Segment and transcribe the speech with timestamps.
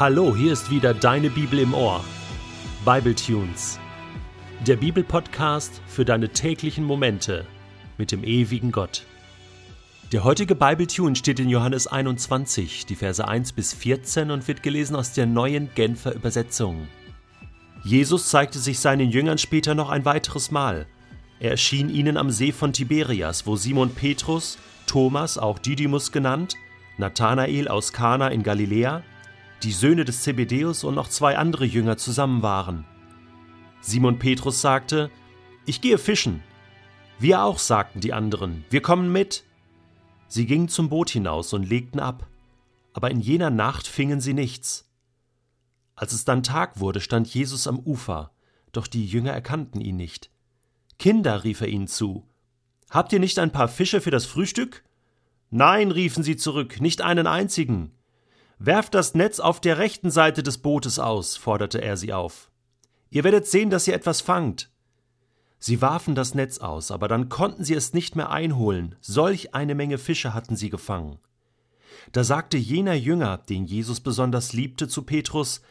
[0.00, 2.02] Hallo, hier ist wieder deine Bibel im Ohr.
[2.86, 3.78] Bible Tunes.
[4.66, 7.44] Der Bibelpodcast für deine täglichen Momente
[7.98, 9.04] mit dem ewigen Gott.
[10.10, 14.62] Der heutige Bible Tune steht in Johannes 21, die Verse 1 bis 14 und wird
[14.62, 16.88] gelesen aus der neuen Genfer Übersetzung.
[17.84, 20.86] Jesus zeigte sich seinen Jüngern später noch ein weiteres Mal.
[21.40, 26.54] Er erschien ihnen am See von Tiberias, wo Simon Petrus, Thomas, auch Didymus genannt,
[26.96, 29.02] Nathanael aus Kana in Galiläa,
[29.62, 32.84] die Söhne des Zebedeus und noch zwei andere Jünger zusammen waren.
[33.80, 35.10] Simon Petrus sagte,
[35.66, 36.42] Ich gehe fischen.
[37.18, 39.44] Wir auch, sagten die anderen, wir kommen mit.
[40.28, 42.28] Sie gingen zum Boot hinaus und legten ab,
[42.92, 44.90] aber in jener Nacht fingen sie nichts.
[45.94, 48.32] Als es dann Tag wurde, stand Jesus am Ufer,
[48.72, 50.30] doch die Jünger erkannten ihn nicht.
[50.98, 52.26] Kinder, rief er ihnen zu,
[52.88, 54.84] habt ihr nicht ein paar Fische für das Frühstück?
[55.50, 57.92] Nein, riefen sie zurück, nicht einen einzigen.
[58.62, 62.50] Werft das Netz auf der rechten Seite des Bootes aus, forderte er sie auf.
[63.08, 64.70] Ihr werdet sehen, dass ihr etwas fangt.
[65.58, 69.74] Sie warfen das Netz aus, aber dann konnten sie es nicht mehr einholen, solch eine
[69.74, 71.18] Menge Fische hatten sie gefangen.
[72.12, 75.62] Da sagte jener Jünger, den Jesus besonders liebte, zu Petrus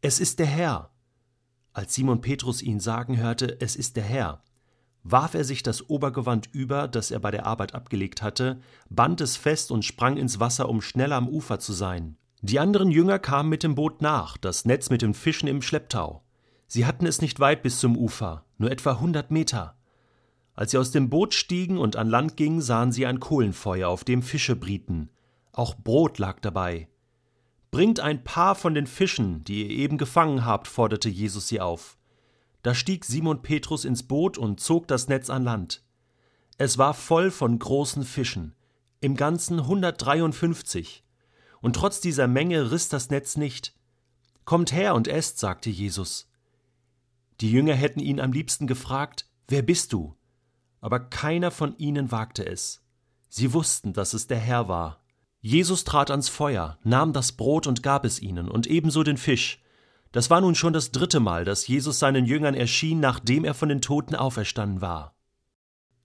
[0.00, 0.90] Es ist der Herr.
[1.72, 4.42] Als Simon Petrus ihn sagen hörte, es ist der Herr,
[5.10, 9.36] warf er sich das Obergewand über, das er bei der Arbeit abgelegt hatte, band es
[9.36, 12.16] fest und sprang ins Wasser, um schneller am Ufer zu sein.
[12.42, 16.22] Die anderen Jünger kamen mit dem Boot nach, das Netz mit den Fischen im Schlepptau.
[16.66, 19.76] Sie hatten es nicht weit bis zum Ufer, nur etwa hundert Meter.
[20.54, 24.04] Als sie aus dem Boot stiegen und an Land gingen, sahen sie ein Kohlenfeuer, auf
[24.04, 25.10] dem Fische brieten.
[25.52, 26.88] Auch Brot lag dabei.
[27.70, 31.95] Bringt ein paar von den Fischen, die ihr eben gefangen habt, forderte Jesus sie auf.
[32.62, 35.82] Da stieg Simon Petrus ins Boot und zog das Netz an Land.
[36.58, 38.54] Es war voll von großen Fischen,
[39.00, 41.04] im Ganzen 153.
[41.60, 43.74] Und trotz dieser Menge riss das Netz nicht.
[44.44, 46.30] Kommt her und esst, sagte Jesus.
[47.40, 50.16] Die Jünger hätten ihn am liebsten gefragt, Wer bist du?
[50.80, 52.82] Aber keiner von ihnen wagte es.
[53.28, 55.02] Sie wussten, dass es der Herr war.
[55.40, 59.62] Jesus trat ans Feuer, nahm das Brot und gab es ihnen, und ebenso den Fisch.
[60.12, 63.68] Das war nun schon das dritte Mal, dass Jesus seinen Jüngern erschien, nachdem er von
[63.68, 65.14] den Toten auferstanden war.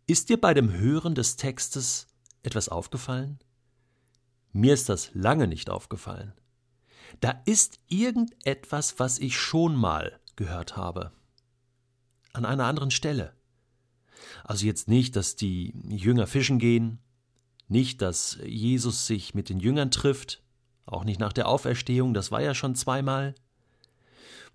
[0.08, 2.08] Ist dir bei dem Hören des Textes
[2.44, 3.40] etwas aufgefallen?
[4.52, 6.34] Mir ist das lange nicht aufgefallen.
[7.20, 11.12] Da ist irgendetwas, was ich schon mal gehört habe.
[12.34, 13.34] An einer anderen Stelle.
[14.44, 17.00] Also jetzt nicht, dass die Jünger fischen gehen,
[17.68, 20.44] nicht, dass Jesus sich mit den Jüngern trifft,
[20.86, 23.36] auch nicht nach der Auferstehung, das war ja schon zweimal,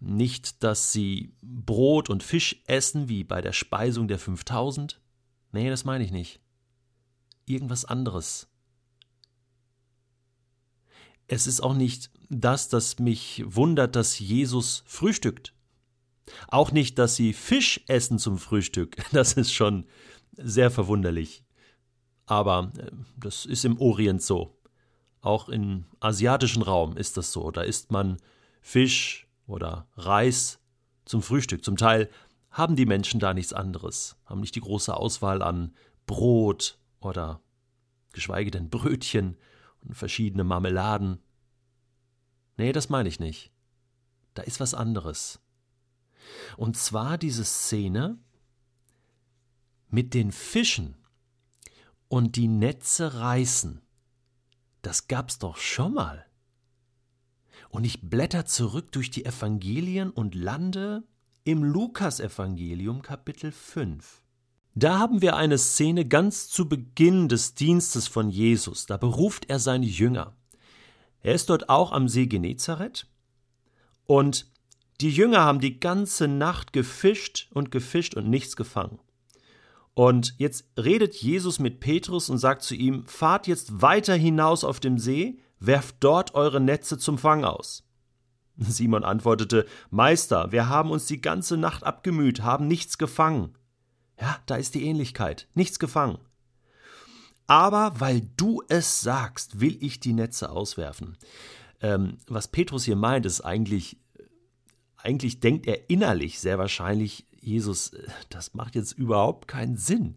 [0.01, 5.01] nicht, dass sie Brot und Fisch essen wie bei der Speisung der 5000.
[5.53, 6.41] Nee, das meine ich nicht.
[7.47, 8.49] Irgendwas anderes.
[11.29, 15.55] Es ist auch nicht das, das mich wundert, dass Jesus frühstückt.
[16.49, 18.97] Auch nicht, dass sie Fisch essen zum Frühstück.
[19.13, 19.87] Das ist schon
[20.37, 21.45] sehr verwunderlich.
[22.27, 24.59] Aber äh, das ist im Orient so.
[25.21, 27.51] Auch im asiatischen Raum ist das so.
[27.51, 28.19] Da isst man
[28.61, 30.59] Fisch, oder Reis
[31.05, 31.65] zum Frühstück.
[31.65, 32.11] Zum Teil
[32.51, 35.75] haben die Menschen da nichts anderes, haben nicht die große Auswahl an
[36.07, 37.41] Brot oder
[38.13, 39.37] geschweige denn Brötchen
[39.83, 41.23] und verschiedene Marmeladen.
[42.57, 43.53] Nee, das meine ich nicht.
[44.35, 45.41] Da ist was anderes.
[46.57, 48.19] Und zwar diese Szene
[49.89, 50.97] mit den Fischen
[52.09, 53.83] und die Netze reißen.
[54.83, 56.26] Das gab's doch schon mal.
[57.77, 61.03] Und ich blätter zurück durch die Evangelien und lande
[61.45, 64.23] im Lukasevangelium Kapitel 5.
[64.75, 68.87] Da haben wir eine Szene ganz zu Beginn des Dienstes von Jesus.
[68.87, 70.35] Da beruft er seine Jünger.
[71.21, 73.09] Er ist dort auch am See Genezareth
[74.07, 74.51] und
[75.03, 79.01] die Jünger haben die ganze Nacht gefischt und gefischt und nichts gefangen.
[79.93, 84.81] Und jetzt redet Jesus mit Petrus und sagt zu ihm, fahrt jetzt weiter hinaus auf
[84.81, 87.85] dem See, werft dort eure Netze zum Fang aus.
[88.59, 93.55] Simon antwortete, Meister, wir haben uns die ganze Nacht abgemüht, haben nichts gefangen.
[94.21, 96.19] Ja, da ist die Ähnlichkeit, nichts gefangen.
[97.47, 101.17] Aber weil du es sagst, will ich die Netze auswerfen.
[101.81, 103.99] Ähm, was Petrus hier meint, ist eigentlich,
[104.97, 107.93] eigentlich denkt er innerlich sehr wahrscheinlich, Jesus,
[108.31, 110.17] das macht jetzt überhaupt keinen Sinn.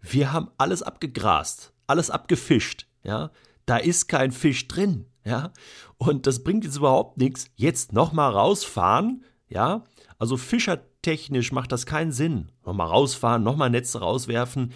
[0.00, 3.30] Wir haben alles abgegrast, alles abgefischt, ja
[3.66, 5.52] da ist kein Fisch drin, ja,
[5.96, 9.84] und das bringt jetzt überhaupt nichts, jetzt nochmal rausfahren, ja,
[10.18, 14.72] also fischertechnisch macht das keinen Sinn, nochmal rausfahren, nochmal Netze rauswerfen,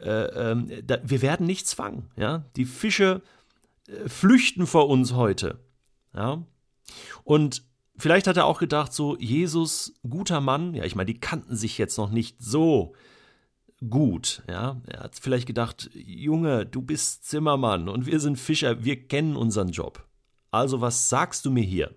[0.00, 3.22] äh, äh, da, wir werden nichts fangen, ja, die Fische
[3.88, 5.60] äh, flüchten vor uns heute,
[6.14, 6.42] ja,
[7.24, 7.64] Und
[7.96, 11.78] vielleicht hat er auch gedacht, so, Jesus, guter Mann, ja, ich meine, die kannten sich
[11.78, 12.94] jetzt noch nicht so
[13.88, 14.80] gut, ja.
[14.86, 19.70] Er hat vielleicht gedacht, Junge, du bist Zimmermann und wir sind Fischer, wir kennen unseren
[19.70, 20.06] Job.
[20.50, 21.94] Also was sagst du mir hier?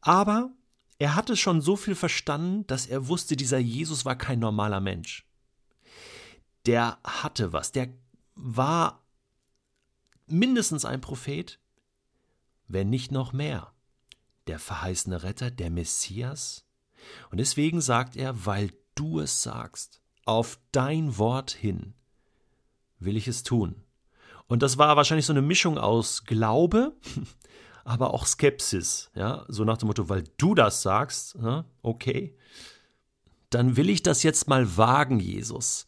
[0.00, 0.50] Aber
[0.98, 5.26] er hatte schon so viel verstanden, dass er wusste, dieser Jesus war kein normaler Mensch.
[6.66, 7.88] Der hatte was, der
[8.34, 9.02] war
[10.26, 11.58] mindestens ein Prophet,
[12.68, 13.72] wenn nicht noch mehr.
[14.46, 16.64] Der verheißene Retter, der Messias.
[17.30, 21.94] Und deswegen sagt er, weil du es sagst, auf dein Wort hin
[22.98, 23.82] will ich es tun.
[24.46, 26.92] Und das war wahrscheinlich so eine Mischung aus Glaube,
[27.84, 31.36] aber auch Skepsis, ja, so nach dem Motto, weil du das sagst,
[31.82, 32.36] okay,
[33.48, 35.86] dann will ich das jetzt mal wagen, Jesus.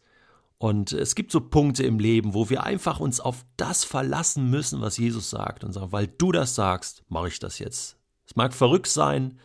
[0.57, 4.79] Und es gibt so Punkte im Leben, wo wir einfach uns auf das verlassen müssen,
[4.79, 7.97] was Jesus sagt und sagen, weil du das sagst, mache ich das jetzt.
[8.25, 9.39] Es mag verrückt sein,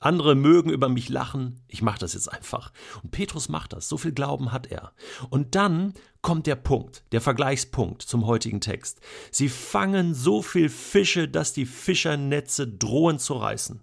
[0.00, 2.72] andere mögen über mich lachen, ich mache das jetzt einfach.
[3.02, 4.92] Und Petrus macht das, so viel Glauben hat er.
[5.28, 9.00] Und dann kommt der Punkt, der Vergleichspunkt zum heutigen Text.
[9.30, 13.82] Sie fangen so viel Fische, dass die Fischernetze drohen zu reißen.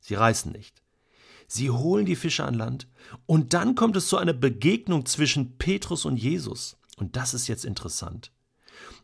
[0.00, 0.82] Sie reißen nicht.
[1.48, 2.86] Sie holen die Fische an Land
[3.26, 6.76] und dann kommt es zu einer Begegnung zwischen Petrus und Jesus.
[6.96, 8.32] Und das ist jetzt interessant.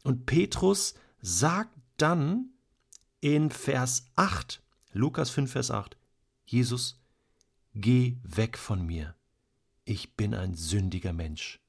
[0.02, 2.50] Und Petrus sagt dann
[3.20, 4.62] in Vers 8,
[4.92, 5.96] Lukas 5, Vers 8,
[6.44, 7.00] Jesus,
[7.74, 9.14] geh weg von mir.
[9.84, 11.60] Ich bin ein sündiger Mensch.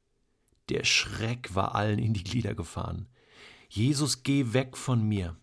[0.70, 3.08] Der Schreck war allen in die Glieder gefahren.
[3.70, 5.36] Jesus, geh weg von mir.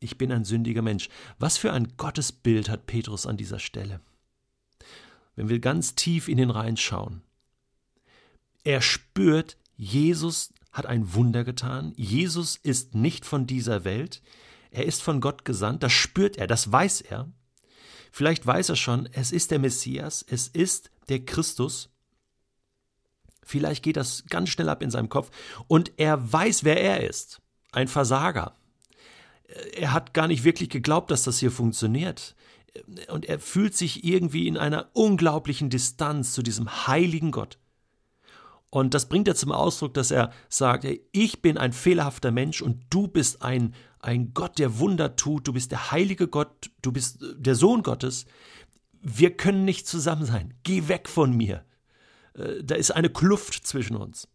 [0.00, 1.08] Ich bin ein sündiger Mensch.
[1.38, 4.00] Was für ein Gottesbild hat Petrus an dieser Stelle
[5.36, 7.22] wenn wir ganz tief in den Rhein schauen.
[8.62, 11.92] Er spürt, Jesus hat ein Wunder getan.
[11.96, 14.22] Jesus ist nicht von dieser Welt.
[14.74, 15.82] Er ist von Gott gesandt.
[15.82, 17.30] Das spürt er, das weiß er.
[18.12, 21.90] Vielleicht weiß er schon, es ist der Messias, es ist der Christus.
[23.42, 25.30] Vielleicht geht das ganz schnell ab in seinem Kopf.
[25.68, 27.40] Und er weiß, wer er ist.
[27.72, 28.54] Ein Versager.
[29.76, 32.34] Er hat gar nicht wirklich geglaubt, dass das hier funktioniert
[33.08, 37.58] und er fühlt sich irgendwie in einer unglaublichen Distanz zu diesem heiligen Gott.
[38.70, 42.82] Und das bringt er zum Ausdruck, dass er sagt, ich bin ein fehlerhafter Mensch und
[42.90, 43.74] du bist ein,
[44.04, 48.26] ein Gott, der Wunder tut, du bist der heilige Gott, du bist der Sohn Gottes.
[49.00, 50.54] Wir können nicht zusammen sein.
[50.62, 51.64] Geh weg von mir.
[52.34, 54.28] Äh, da ist eine Kluft zwischen uns.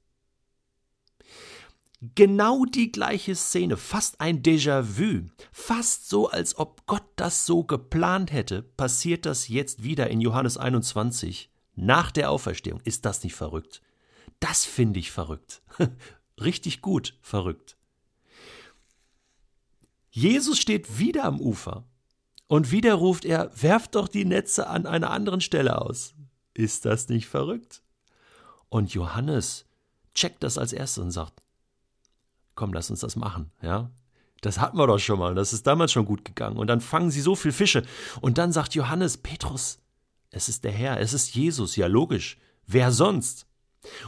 [2.15, 8.31] Genau die gleiche Szene, fast ein Déjà-vu, fast so, als ob Gott das so geplant
[8.31, 12.79] hätte, passiert das jetzt wieder in Johannes 21, nach der Auferstehung.
[12.85, 13.81] Ist das nicht verrückt?
[14.39, 15.61] Das finde ich verrückt.
[16.39, 17.75] Richtig gut verrückt.
[20.11, 21.85] Jesus steht wieder am Ufer
[22.47, 26.15] und wieder ruft er, werft doch die Netze an einer anderen Stelle aus.
[26.53, 27.83] Ist das nicht verrückt?
[28.69, 29.65] Und Johannes
[30.13, 31.41] checkt das als erstes und sagt,
[32.55, 33.91] komm, lass uns das machen, ja.
[34.41, 36.57] Das hatten wir doch schon mal, das ist damals schon gut gegangen.
[36.57, 37.83] Und dann fangen sie so viel Fische.
[38.21, 39.79] Und dann sagt Johannes, Petrus,
[40.31, 42.37] es ist der Herr, es ist Jesus, ja logisch.
[42.65, 43.47] Wer sonst?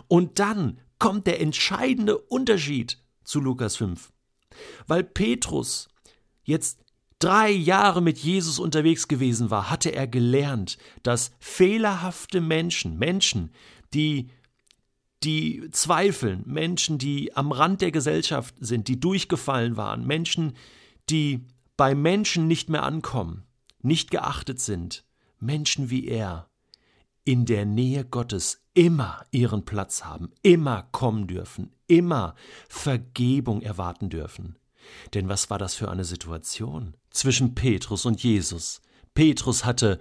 [0.07, 4.11] Und dann kommt der entscheidende Unterschied zu Lukas 5.
[4.87, 5.87] Weil Petrus
[6.43, 6.79] jetzt
[7.19, 13.51] drei Jahre mit Jesus unterwegs gewesen war, hatte er gelernt, dass fehlerhafte Menschen, Menschen,
[13.93, 14.29] die
[15.23, 20.55] die zweifeln, Menschen, die am Rand der Gesellschaft sind, die durchgefallen waren, Menschen,
[21.09, 21.45] die
[21.77, 23.43] bei Menschen nicht mehr ankommen,
[23.81, 25.05] nicht geachtet sind,
[25.39, 26.50] Menschen wie er,
[27.23, 32.35] in der Nähe Gottes immer ihren Platz haben, immer kommen dürfen, immer
[32.69, 34.57] Vergebung erwarten dürfen.
[35.13, 38.81] Denn was war das für eine Situation zwischen Petrus und Jesus?
[39.13, 39.99] Petrus hatte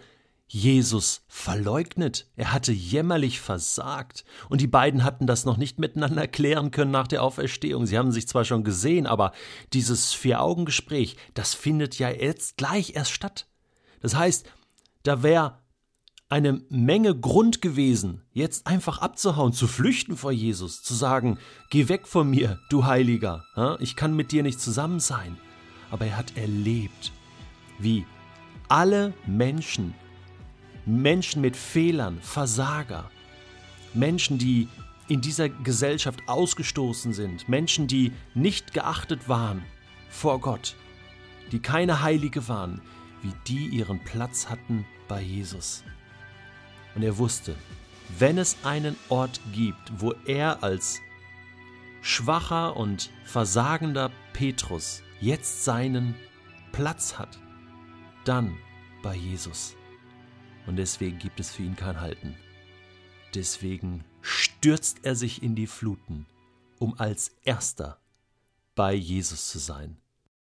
[0.52, 6.72] Jesus verleugnet, er hatte jämmerlich versagt, und die beiden hatten das noch nicht miteinander klären
[6.72, 7.86] können nach der Auferstehung.
[7.86, 9.30] Sie haben sich zwar schon gesehen, aber
[9.72, 13.46] dieses Vier-Augen-Gespräch, das findet ja jetzt gleich erst statt.
[14.00, 14.44] Das heißt,
[15.04, 15.58] da wäre
[16.30, 21.38] eine Menge Grund gewesen, jetzt einfach abzuhauen, zu flüchten vor Jesus, zu sagen,
[21.70, 23.44] geh weg von mir, du Heiliger,
[23.80, 25.36] ich kann mit dir nicht zusammen sein.
[25.90, 27.12] Aber er hat erlebt,
[27.78, 28.06] wie
[28.68, 29.92] alle Menschen
[30.86, 33.10] Menschen mit Fehlern, Versager,
[33.92, 34.68] Menschen, die
[35.08, 39.62] in dieser Gesellschaft ausgestoßen sind, Menschen, die nicht geachtet waren
[40.08, 40.76] vor Gott,
[41.52, 42.80] die keine Heilige waren,
[43.22, 45.84] wie die ihren Platz hatten bei Jesus.
[46.94, 47.54] Und er wusste,
[48.18, 51.00] wenn es einen Ort gibt, wo er als
[52.02, 56.14] schwacher und versagender Petrus jetzt seinen
[56.72, 57.38] Platz hat,
[58.24, 58.56] dann
[59.02, 59.76] bei Jesus.
[60.66, 62.36] Und deswegen gibt es für ihn kein Halten.
[63.34, 66.26] Deswegen stürzt er sich in die Fluten,
[66.78, 67.98] um als erster
[68.74, 69.96] bei Jesus zu sein.